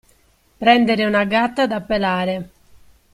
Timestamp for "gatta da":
1.25-1.79